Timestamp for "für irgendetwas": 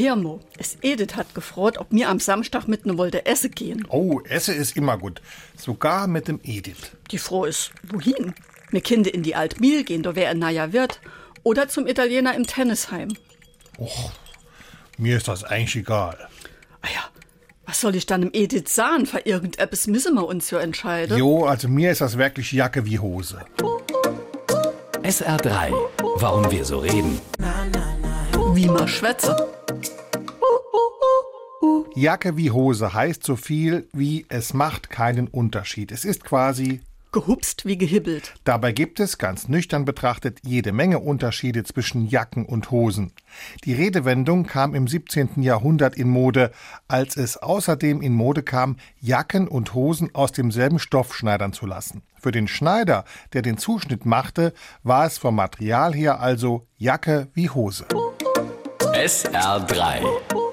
19.04-19.86